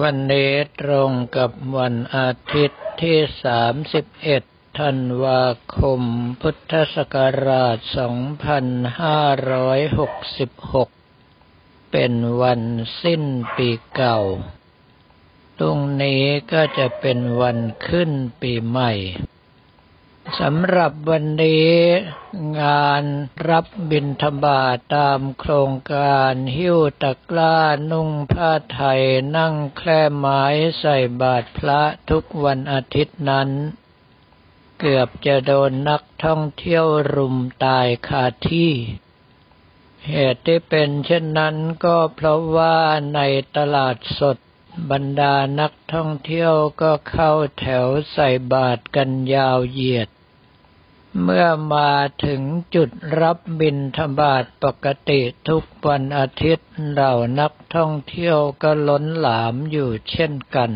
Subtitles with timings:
[0.00, 3.18] วันนี้ตรงกับวันอาทิตย์ที่
[3.98, 5.44] 31 ธันวา
[5.78, 6.02] คม
[6.40, 7.76] พุทธศักราช
[11.02, 12.12] 2566 เป็น
[12.42, 12.60] วัน
[13.02, 13.22] สิ้น
[13.56, 14.20] ปีเก่า
[15.60, 16.22] ตรงนี้
[16.52, 17.58] ก็จะเป็นวัน
[17.88, 18.10] ขึ้น
[18.40, 18.92] ปีใหม่
[20.40, 21.72] สำหรับวันนี้
[22.60, 23.04] งาน
[23.50, 27.58] รับบิณฑบาตตามโครงการหิ้วตะกร้า
[27.90, 29.02] นุ่งผ้าไทย
[29.36, 30.42] นั่งแคล่ไม้
[30.80, 31.80] ใส่บาตรพระ
[32.10, 33.48] ทุกวันอาทิตย์นั้น
[34.80, 38.72] เกือบจะโดนนักท่องเที่ยวรุมตายคาที่
[40.08, 42.76] เหตุที่เป็นเช่นนั้นก็เพราะว่า
[43.14, 43.20] ใน
[43.56, 44.36] ตลาดสด
[44.90, 50.08] บรรดานักท่องเที่ยวก็เข้าแถวใส่บาตรกันยาวเหยียด
[51.22, 51.92] เมื่อมา
[52.24, 52.42] ถึง
[52.74, 60.72] จุดรับบินธบาตปกติทุกวันอาทิตย์เหล่านักท่องเที่ยวก็ล้นหลามอยู่เช่นกัน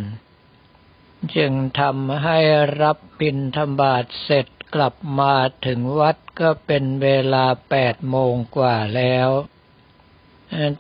[1.37, 2.39] จึงทำให้
[2.83, 5.35] รับบินธบาตเสร็จกลับมา
[5.67, 9.29] ถึงวัดก็เป็นเวลาแปดโมงกว่าแล้ว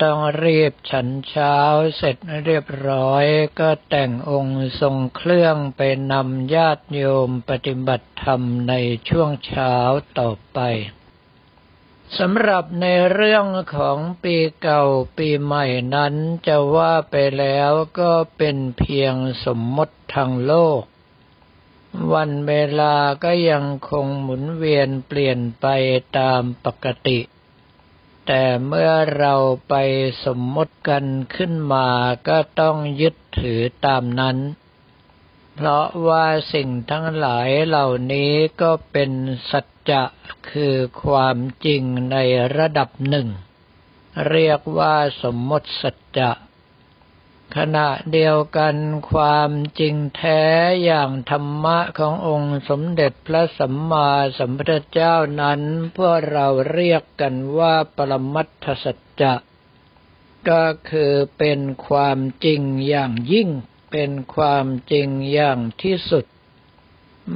[0.03, 1.57] ต้องรีบฉันเช้า
[1.97, 3.25] เสร็จเรียบร้อย
[3.61, 5.81] ก็แต่งองค์ทรงเครื่องไป
[6.13, 8.75] นำญาติโยมปฏิบัติธรรมใน
[9.09, 9.75] ช่วงเช้า
[10.19, 10.61] ต่อไป
[12.19, 14.85] สำหรับในเรื่องของปีเก่า
[15.19, 16.15] ปีใหม่นั้น
[16.47, 20.83] จะว่าไปแล้วก็เป็นเพียงสมมติทางโลก
[22.15, 25.67] วันเวลาก็ยังคงหมุนเวียนเปลี่ยนไป
[26.19, 27.19] ตามปกติ
[28.27, 29.35] แต่เมื่อเรา
[29.69, 29.75] ไป
[30.25, 31.05] สมมติกัน
[31.37, 31.89] ขึ้นมา
[32.29, 34.39] ก็ต้องยึดถือตามนั้น
[35.55, 39.11] เพราะว่าสิ่งทั้งหลายเหล่านี้ก็เป็น
[39.51, 40.03] สัจจะ
[40.51, 41.83] คือความจริง
[42.13, 42.17] ใน
[42.57, 43.29] ระดับหนึ่ง
[44.29, 46.31] เรียกว่าสมมติสัจจะ
[47.57, 48.77] ขณะเดียวกัน
[49.11, 50.43] ความจริงแท้
[50.85, 55.61] อย่างธรรมะขององค์สมเด็จพระสัมมาสัมพุทธเจ้านั้น
[55.97, 59.35] พวกเราเรียกกันว่าปรมัตถสัจจะ
[60.49, 63.49] ก็คือเป็นความจริงอย่างยิ่ง
[63.93, 66.25] เป็นความจริงอย่างที่สุด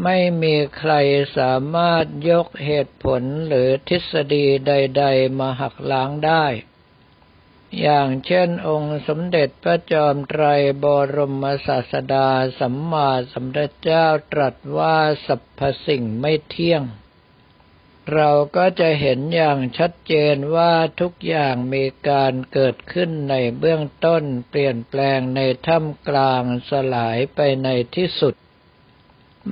[0.03, 0.93] ไม่มีใคร
[1.37, 6.45] สามารถยกเหตุผลหรือทฤษฎีใด ๆ มาหักล้างได้
[7.81, 10.45] อย่างเช่นองค์สมเด็จพระจอมไตร
[10.83, 14.97] บรมศาสดาสัมมาสัมพุทธเจ้าตรัสว่า
[15.27, 16.85] สรรพสิ่งไม่เที่ยง
[18.13, 28.35] เราก็จะเห็นอย่างชัดเจนว่าทุกอย่างมีการเกิดขึ้นในเบื้องต้นเปลี่ยนแปลงในท่ามกลางสลายไปในที่สุด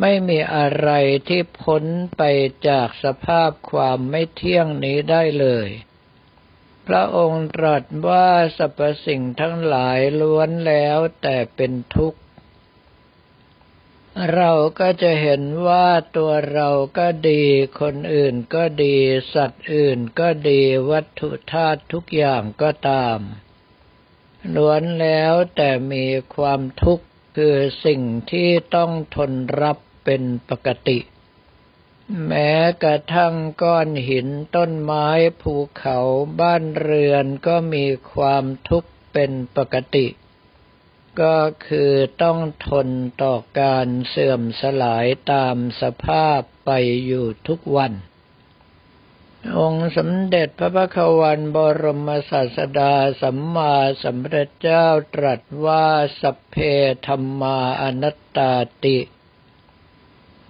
[0.00, 0.91] ไม่มีอะไร
[1.28, 1.84] ที่พ้น
[2.16, 2.22] ไป
[2.69, 5.69] จากสภาพความไม่เที่ยงนี้ได้เลย
[6.88, 12.20] พระองค์ตรัสว่าสรรพสิ่งทั้งหลายล้วนแล้วแต่เป็นทุกข์
[14.34, 17.43] เราก็จะเห็นว่าตัวเราก็ดี
[17.81, 18.97] คนอื่นก็ดี
[19.34, 20.60] สัตว์อื่นก็ดี
[20.91, 23.19] วัตถุธาตุทุกอย่างก็ตาม
[24.54, 27.06] ล้วนแล้วแต่มีความทุกข์
[27.37, 28.00] คือสิ่ง
[28.31, 30.99] ที่ต้องทนรับเป็นปกติ
[32.26, 32.50] แม้
[32.82, 35.08] กระทั่งก้อนหินต้นไม้
[35.42, 35.98] ภูเขา
[36.40, 40.06] บ้านเรือนก็มีความทุกข์เป็นปกติ
[41.20, 41.92] ก็คือ
[42.22, 42.88] ต้องทน
[43.22, 46.70] ต่อการเสื่อมสลายตามสภาพไป
[47.06, 47.92] อยู่ทุกวัน
[49.58, 55.86] องค์สมเด็จพระพักวันบรมศาสดาสัมมาสัมพุทธเจ้าตรัสว่า
[56.20, 56.56] สัพเพ
[57.06, 58.52] ธรรมาอนัตตา
[58.84, 58.98] ติ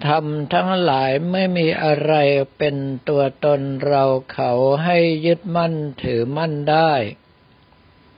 [0.07, 2.15] ธรรมทั้งหลายไม่มีอะไร
[2.59, 2.77] เป็น
[3.09, 4.53] ตัวตนเราเขา
[4.85, 6.93] ให้ยึดมั่นถือมั่นได้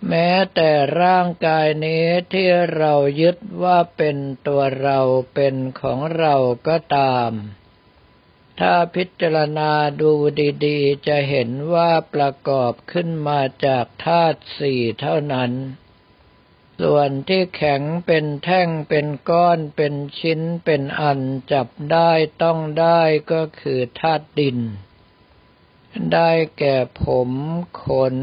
[0.09, 0.71] แม้แต่
[1.03, 5.01] ร่างกายนี้ที่เรายึดว่าเป็นตัวเรา
[5.35, 6.35] เป็นของเรา
[6.69, 7.31] ก็ตาม
[8.61, 10.13] ถ้าพิจารณาดู
[10.67, 15.53] ดีๆ จะเห็นว่าประกอบขึ้นมาจากธาตุสี่เท่านั้น
[16.81, 21.21] ส่วนที่แข็งเป็นแท่งเป็นก้อนเป็นชิ้นเป็นอัน
[21.53, 22.11] จับได้
[22.43, 23.01] ต้องได้
[23.33, 24.59] ก็คือธาตุดิน
[26.13, 27.31] ได้แก่ผม
[27.83, 27.85] ข
[28.15, 28.17] น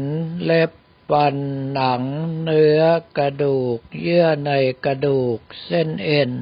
[0.44, 0.70] เล็บ
[1.10, 1.36] ฟัน
[1.72, 2.02] หนัง
[2.42, 2.80] เนื้อ
[3.18, 4.52] กระดูก เยื่อใน
[4.84, 6.32] กระดูกเส้นเอ็น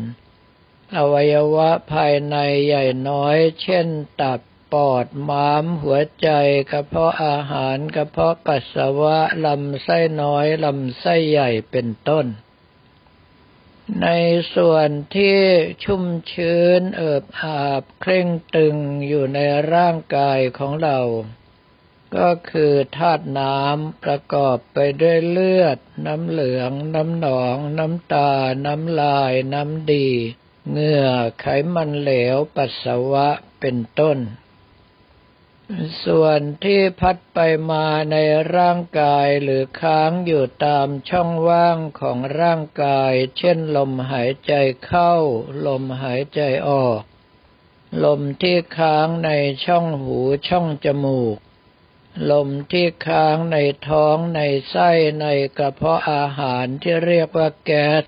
[0.97, 2.37] อวัยวะภายใน
[2.67, 3.89] ใหญ่น้อย เช่น
[4.21, 4.41] ตับ
[4.73, 6.29] ปอด ม้าม หัวใจ
[6.71, 12.27] กระเพาะอาหาร กระเพาะปัสสาวะ ลำไส้น้อย ลำไส้ใหญ่เป็นต้น
[14.03, 14.09] ใน
[14.55, 15.39] ส่วนที่
[15.85, 18.77] ชุ่มชื้นเอิบอาบเคร่งตึง
[19.09, 19.39] อยู่ใน
[19.73, 20.99] ร่างกายของเรา
[22.17, 28.33] ก็คือธาตุน้ำประกอบไปด้วยเลือด น้ำเหลือง น้ำหนอง น้ำตา
[28.67, 30.09] น้ำลาย น้ำดี
[30.71, 31.09] เหงื่อ
[31.41, 33.29] ไขมันเหลวปัสสาวะ
[33.61, 34.19] เป็นต้น
[36.05, 37.39] ส่วนที่พัดไป
[37.71, 38.17] มาใน
[38.57, 44.53] ร่างกายหรือค้างอยู่ตามช่องว่างของร่างกาย เช่นลมหายใจ
[44.85, 45.15] เข้า
[45.67, 47.03] ลมหายใจออก
[48.05, 49.31] ลมที่ค้างใน
[49.65, 50.19] ช่องหู
[50.49, 51.37] ช่องจมูก
[52.31, 53.57] ลมที่ค้างใน
[53.89, 54.41] ท้องใน
[54.71, 54.91] ไส้
[55.21, 55.27] ใน
[55.59, 58.03] กระเพาะอาหารที่เรียกว่าแก๊ส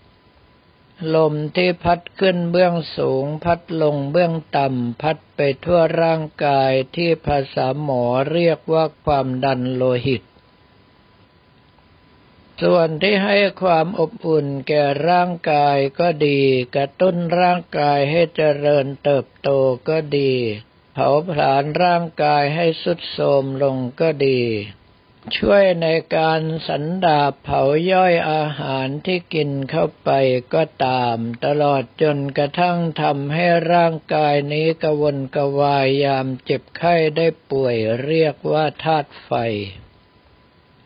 [1.14, 10.22] ลมที่พัดขึ้นเบื้องสูง พัดลงเบื้องต่ำ พัดไปทั่วร่างกายที่ภาษาหมอเรียกว่าความดันโลหิต
[12.62, 16.40] ส่วนที่ให้ความอบอุ่นแก่ร่างกายก็ดี
[16.76, 19.48] กระตุ้นร่างกายให้เจริญเติบโต
[19.88, 20.32] ก็ดี
[20.92, 24.40] เผาผลาญร่างกายให้สุดโทมลงก็ดี
[25.38, 30.10] ช่วยในการสันดาบเผาย่อยอาหารที่กินเข้าไป
[30.54, 39.32] ก็ตาม ตลอดจนกระทั่งทำให้ร่างกายนี้กวนกวายยามเจ็บไข้ได้ป่วยเรียกว่าธาตุไฟ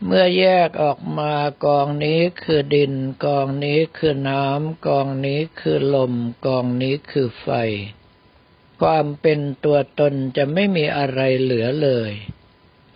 [0.04, 1.34] เมื่อแยกออกมา
[1.64, 2.94] กองนี้คือดิน
[3.24, 6.14] กองนี้คือน้ำกองนี้คือลม
[6.46, 7.48] กองนี้คือไฟ
[8.80, 12.12] ความเป็นตัวตนจะไม่มีอะไรเหลือเลย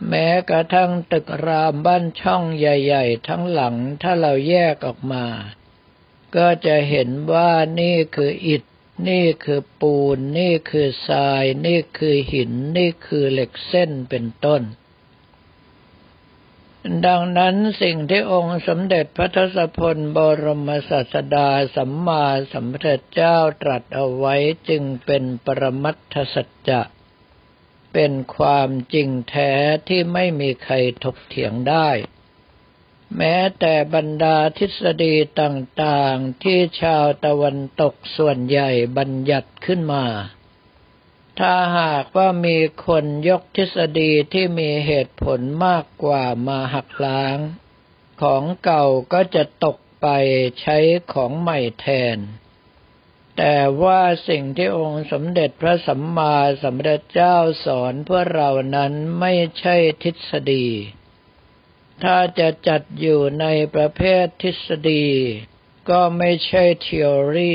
[0.09, 5.27] แม้กระทั่งตึกรามบ้านช่องใหญ่ ๆ ทั้งหลังถ้าเราแยกออกมา
[6.37, 7.51] ก็จะเห็นว่า
[7.81, 8.63] นี่คืออิฐ
[9.09, 14.63] นี่คือปูน นี่คือทราย นี่คือหิน นี่คือเหล็กเส้นเป็นต้น
[17.07, 24.35] ดังนั้นสิ่งที่องค์สมเด็จพระทศพลบรมศาสดาสัมมาสัมพุทธเจ้าตรัสเอาไว้
[24.69, 26.81] จึงเป็นปรมัตถสัจจะ
[27.93, 29.53] เป็นความจริงแท้
[29.89, 31.89] ที่ไม่มีใครถกเถียงได้
[33.17, 40.07] แม้แต่บรรดาทฤษฎีต่างๆที่ชาวตะวันตกส่วนใหญ่บัญญัติขึ้นมา
[41.39, 47.39] ถ้าหากว่ามีคนยกทฤษฎีที่มีเหตุผลมากกว่ามาหักล้าง
[48.23, 50.07] ของเก่าก็จะตกไป
[50.61, 50.79] ใช้
[51.13, 51.87] ของใหม่แท
[52.17, 52.19] น
[53.43, 60.67] แต่ว่าสิ่งที่องค์สมเด็จพระสัมมาสัมพุทธเจ้าสอนเพื่อเรานั้นไม่ใช่ทฤษฎี
[62.03, 65.07] ถ้าจะจัดอยู่ในประเภททฤษฎี
[65.91, 67.55] ก็ไม่ใช่ทฤษฎี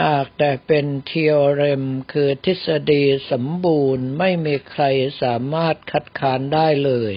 [0.00, 4.84] หากแต่เป็นเทโอเรมคือทฤษฎีสมบูรณ์ไม่มีใคร
[5.22, 7.14] สามารถคัดค้านได้เลย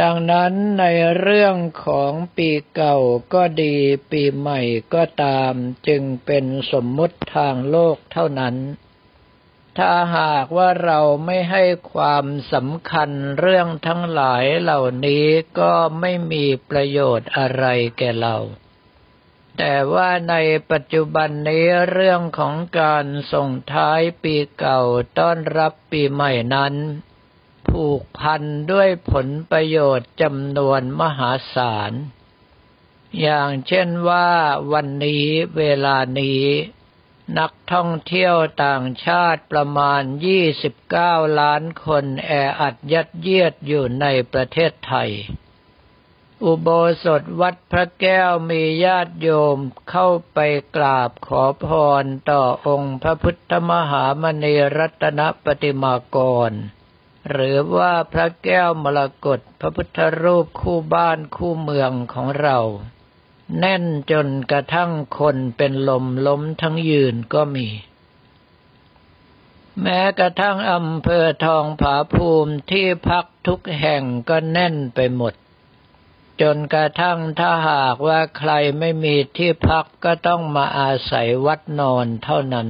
[0.00, 0.84] ดังนั้นใน
[1.18, 2.96] เรื่องของปีเก่า
[3.34, 3.76] ก็ดี
[4.10, 4.60] ปีใหม่
[4.94, 5.52] ก็ตาม
[5.88, 8.56] จึงเป็นสมมุติทางโลกเท่านั้น
[9.78, 15.26] ถ้าหากว่าเราไม่ให้ความสำคัญเรื่องทั้งหลายเหล่านี้
[15.58, 17.64] ก็ไม่มีประโยชน์อะไร
[17.98, 18.36] แก่เรา
[19.58, 20.34] แต่ว่าใน
[20.70, 24.80] ปัจจุบันนี้เรื่องของการส่งท้ายปีเก่า
[25.18, 26.74] ต้อนรับปีใหม่นั้น
[27.72, 28.42] ผูกพัน
[28.72, 31.92] ด้วยผลประโยชน์จำนวนมหาศาล
[33.20, 34.30] อย่างเช่นว่า
[34.72, 35.26] วันนี้
[35.56, 36.44] เวลานี้
[37.38, 38.34] นักท่องเที่ยว
[38.64, 40.02] ต่างชาติประมาณ
[40.70, 45.10] 29 ล้านคนแออัดยัดเยียดอยู่ในประเทศไทย
[46.44, 46.68] อุโบ
[47.04, 49.58] สถวัดพระแก้วมีญาติโยม
[49.90, 50.38] เข้าไป
[50.76, 51.66] กราบขอพ
[52.02, 56.16] รต่อองค์พระพุทธมหามณีรัตนปฏิมาก
[56.50, 56.52] ร
[57.30, 62.58] หรือว่าพระแก้วมรกตพระพุทธรูปคู่บ้านคู่เมืองของเรา
[63.58, 67.68] แน่นจนกระทั่งคนเป็นลมล้มทั้งยืนก็มี
[69.82, 75.34] แม้กระทั่งอำเภอทองผาภูมิที่พักทุกแห่งก็แน่นไปหมด
[76.40, 82.68] จนกระทั่งถ้าหากว่าใครไม่มีที่พักก็ต้องมาอาศัยวัดนอนเท่านั้น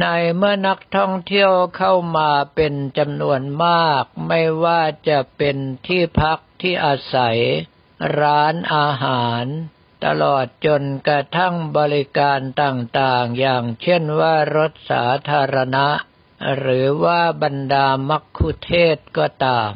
[0.00, 0.06] ใน
[0.36, 5.56] เมื่อนักท่องเที่ยวเข้ามาเป็นจำนวนมาก ไม่ว่าจะเป็น
[5.86, 7.38] ที่พักที่อาศัย
[8.20, 9.44] ร้านอาหาร
[10.04, 15.88] ตลอดจนกระทั่งบริการต่างๆ อย่างเช่นว่ารถสาธารณะ
[16.58, 19.72] หรือว่าบรรดามักคุเทศก็ตาม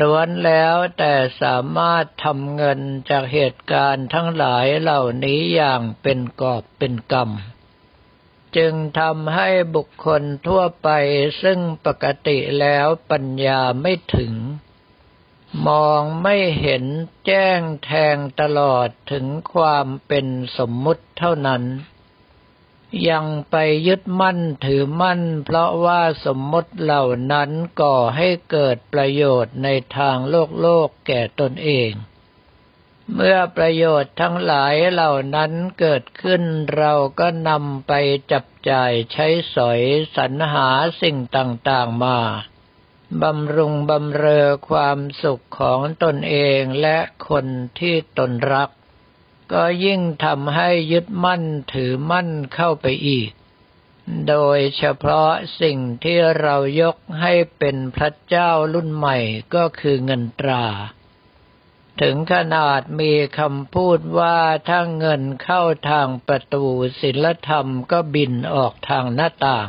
[0.00, 7.30] ล้วนแล้วแต่สามารถทำเงินจากเหตุการณ์ทั้งหลายเหล่านี้อย่างเป็นกอบเป็นกรรม
[8.56, 10.88] จึงทำให้บุคคลทั่วไป
[11.42, 14.32] ซึ่งปกติแล้วปัญญาไม่ถึง
[15.66, 16.84] มองไม่เห็น
[17.26, 20.26] แจ้งแทงตลอดถึงความเป็น
[20.58, 21.62] สมมุติเท่านั้น
[23.10, 23.56] ยังไป
[23.86, 31.90] ยึดมั่นถือมั่น เพราะว่าสมมติเหล่านั้นก่อให้เกิดประโยชน์ในทางโลกโลกแก่ตนเอง
[33.12, 36.42] เมื่อประโยชน์ทั้งหลายเหล่านั้นเกิดขึ้น
[36.76, 37.92] เราก็นำไป
[38.32, 39.80] จับจ่ายใช้สอย
[40.16, 40.68] สรรหา
[41.02, 42.18] สิ่งต่างๆมา
[43.22, 47.46] บำรุงบำเรอความสุขของตนเองและคน
[47.78, 48.70] ที่ตนรัก
[49.52, 51.42] ก็ยิ่งทำให้ยึดมั่น
[51.72, 53.30] ถือมั่นเข้าไปอีก
[54.28, 55.30] โดยเฉพาะ
[55.60, 59.18] สิ่งที่เรายกให้เป็นพระเจ้ารุ่นใหม่
[59.54, 60.66] ก็คือเงินตรา
[62.00, 66.64] ถึงขนาดมีคำพูดว่าถ้าเงินเข้าทางประตู
[67.00, 69.68] ศิลธรรมก็บินออกทางหน้าต่าง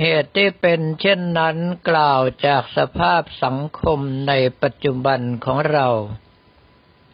[0.00, 1.56] เหตุที่เป็นเช่นนั้น
[1.88, 3.98] กล่าวจากสภาพสังคม
[4.28, 5.88] ในปัจจุบันของเรา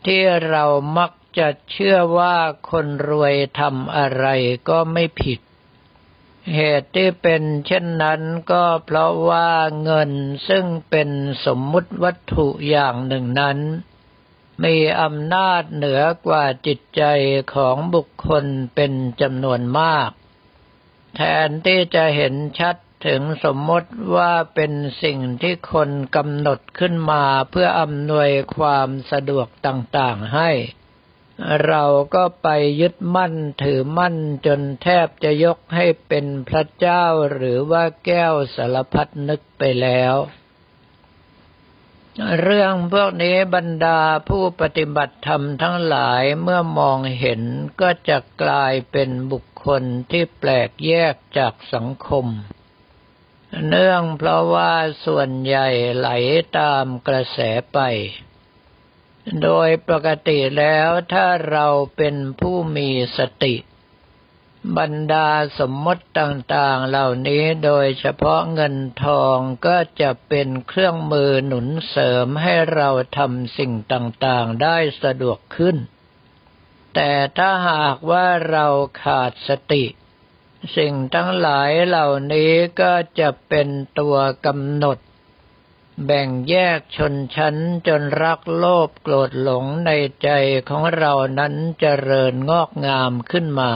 [0.06, 0.64] ที่เรา
[0.98, 2.36] มักจะเชื่อว่า
[2.70, 4.26] คนรวยทำอะไร
[4.68, 5.40] ก็ไม่ผิด
[6.52, 8.20] เหตุที่เป็นเช่นนั้น
[8.52, 9.50] ก็เพราะว่า
[9.82, 10.10] เงิน
[10.48, 11.10] ซึ่งเป็น
[11.46, 13.58] สมมุติวัตถุอย่างหนึ่งนั้น
[14.64, 17.02] มีอำนาจเหนือกว่าจิตใจ
[17.54, 20.10] ของบุคคลเป็นจำนวนมาก
[21.16, 24.72] แทนที่จะเห็นชัดถึงสมมติว่าเป็น
[25.02, 30.50] สิ่งที่คนกำหนดขึ้นมาเพื่ออำนวยความสะดวกต่างๆให้
[31.66, 32.48] เราก็ไป
[32.80, 40.14] ยึดมั่นถือมั่นจนแทบจะยกให้เป็นพระเจ้าหรือว่าแก้วสารพัดนึกไปแล้ว
[42.42, 47.42] เรื่องพวกนี้บรรดาผู้ปฏิบัติธรรมทั้งหลายเมื่อมองเห็น
[47.80, 52.26] ก็จะกลายเป็นบุคคลที่แปลกแยกจากสังคม
[53.68, 54.72] เนื่องเพราะว่า
[55.06, 56.08] ส่วนใหญ่ไหล
[56.58, 57.38] ตามกระแส
[57.72, 57.78] ไป
[59.42, 62.88] โดยปกติแล้วถ้าเราเป็นผู้มี
[63.18, 63.54] สติ
[64.78, 75.76] บรรดาสมมติต่างๆเหล่านี้โดยเฉพาะเงินทองก็จะเป็นเครื่องมือหนุนเสริมให้เราทำสิ่งต่างๆได้สะดวกขึ้น
[76.94, 78.66] แต่ถ้าหากว่าเรา
[79.02, 79.84] ขาดสติ
[80.76, 84.98] สิ่งทั้งหลายเหล่านี้ก็จะเป็นตัวกำหนด
[86.04, 89.90] แบ่งแยกชนชั้นจนรักโลภโกรธหลงใน
[90.22, 90.28] ใจ
[90.68, 93.72] ของเรานั้นเจริญงอกงามขึ้นมา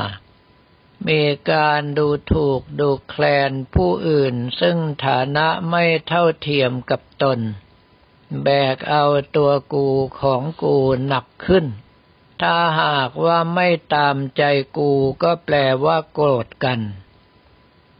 [1.09, 1.23] มี
[1.53, 7.39] การดูถูกดูแคลนผู้อื่นซึ่งฐานะไม่เท่าเทียมกับตน
[8.43, 9.05] แบกเอา
[9.37, 9.89] ตัวกู
[10.21, 11.67] ของกูหนักขึ้น
[12.43, 14.43] ถ้าหากว่าไม่ตามใจ
[14.77, 14.91] กู
[15.23, 16.81] ก็แปลว่าโกรธกัน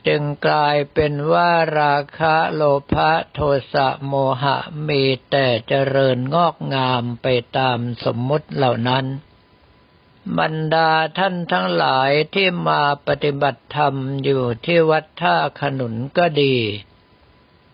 [0.09, 1.51] จึงกลายเป็นว่า
[1.81, 2.63] ราคะโล
[2.93, 3.41] ภะโท
[3.73, 4.57] สะโมหะ
[4.89, 7.27] มีแต่เจริญงอกงามไป
[7.59, 9.07] ตามสมมุติเหล่านั้น
[10.39, 16.57] บรรดาท่านทั้งหลายที่มาปฏิบัติธรรมอยู่ที่วัดท่าขนุนก็ดี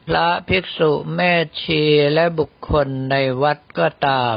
[0.07, 1.83] พระภิกษุแม่ชี
[2.15, 4.37] และบุคคลในวัดก็ตาม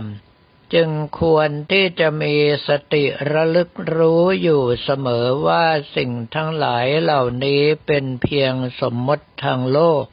[0.74, 2.36] จึงควรที่จะมี
[2.68, 10.06] สติระลึกรู้อยู่เสมอว่าสิ่งทั้งหลายเหล่านี้เป็นเพียงสมมติทางโลก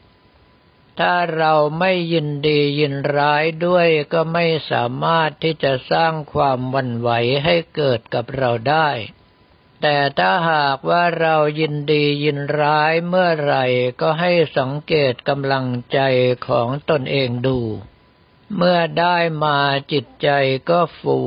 [1.01, 7.11] ถ้าเราไม่ยินดียินร้ายด้วยก็ไม่สามารถที่จะสร้างความวันไหว
[7.45, 8.89] ให้เกิดกับเราได้
[9.83, 13.65] แต่ถ้าหากว่าเรายินดียินร้ายเมื่อไหร่
[14.01, 15.99] ก็ให้สังเกตกำลังใจ
[16.49, 17.59] ของตนเองดู
[18.57, 19.59] เมื่อได้มา
[19.93, 20.29] จิตใจ
[20.71, 21.19] ก็ฟู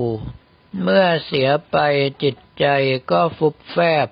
[0.83, 1.77] เมื่อเสียไป
[2.23, 2.67] จิตใจ
[3.11, 4.07] ก็ฟุบแฟบ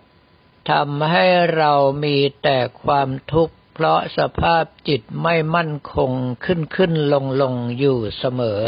[0.72, 6.12] ทำให้เรามีแต่ความทุกข์ เพราะสภาพจิตไม่มั่นคง
[6.46, 8.64] ขึ้นขึ้นลงลงอยู่เสมอ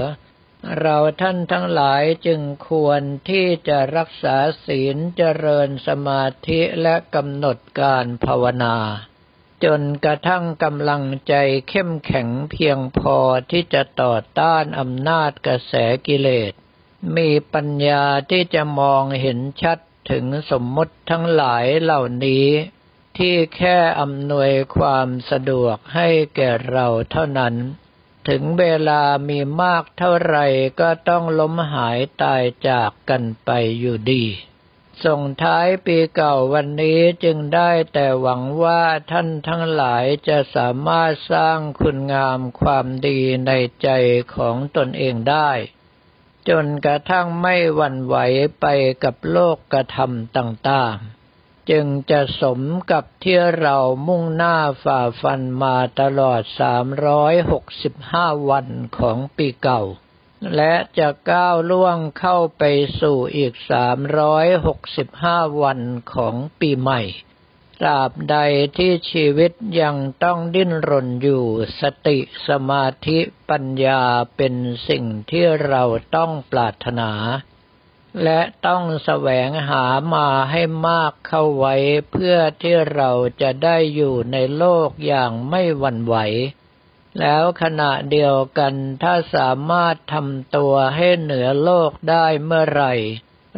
[0.79, 8.75] เราท่านทั้งหลายจึงควรที่จะรักษาศีลเจริญสมาธิและกำหนดการภาวนา
[9.63, 11.33] จนกระทั่งกำลังใจ
[11.69, 13.17] เข้มแข็งเพียงพอ
[13.51, 15.73] ที่จะต่อต้านอำนาจกระแส
[16.07, 16.53] กิเลส
[17.17, 19.77] มีปัญญาที่จะมองเห็นชัด
[20.11, 22.47] ถึงสมมติทั้งหลายเหล่านี้
[23.17, 27.55] ที่แค่อำนวยความสะดวกให้แก่เราเท่านั้น
[28.27, 30.37] ถึงเวลามีมากเท่าไร
[30.79, 33.49] ก็ต้องล้มหายตายจากกันไป
[33.79, 34.25] อยู่ดี
[35.05, 43.51] ส่งท้ายปีเก่าวันนี้จึงได้แต่หวังว่าท่านทั้งหลายจะสามารถสร้างคุณงามความดีใน
[43.83, 43.89] ใจ
[44.35, 45.51] ของตนเองได้
[46.49, 48.15] จนกระทั่งไม่หวั่นไหว
[48.59, 48.65] ไป
[49.03, 52.61] กับโลกกระทำต่างๆ จึงจะสม
[52.91, 53.77] กับที่เรา
[54.07, 56.41] มุ่งหน้าฝ่าฟันมาตลอด
[57.65, 59.83] 365 วันของปีเก่า
[60.55, 62.63] และจะก้าวล่วงเข้าไป
[63.01, 65.79] สู่อีกสามร้อยหกสิบห้าวัน
[66.13, 67.01] ของปีใหม่
[67.79, 68.37] ตราบใด
[68.77, 69.51] ที่ชีวิต
[69.81, 71.45] ยังต้องดิ้นรนอยู่
[71.81, 72.17] สติ
[72.47, 74.01] สมาธิปัญญา
[74.37, 74.55] เป็น
[74.89, 75.83] สิ่งที่เรา
[76.15, 77.11] ต้องปรารถนา
[78.23, 81.75] และต้องแสวงหามาให้มากเข้าไว้
[82.11, 86.15] เพื่อที่เราจะได้อยู่ในโลกอย่างไม่หวั่นไหว
[87.19, 92.93] แล้วขณะเดียวกันถ้าสามารถทำตัวให้เหนือโลกได้เมื่อไหร่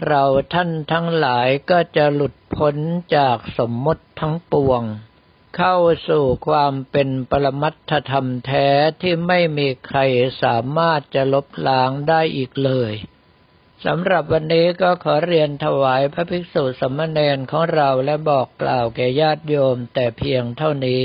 [0.07, 0.23] เรา
[0.53, 2.75] ท่านทั้งหลายก็จะหลุดพ้น
[3.15, 4.81] จากสมมติทั้งปวง
[5.57, 5.77] เข้า
[6.09, 8.67] สู่ความเป็นปรมัตถธรรมแท้
[9.01, 9.99] ที่ไม่มีใคร
[10.43, 12.93] สามารถจะลบล้างได้อีกเลย
[13.85, 21.03] สำหรับวันนี้ก็ขอเรียนถวายพระภิกษุสมณเณรของเราและบอกกล่าวแก่ญาติโยมแต่เพียงเท่านี้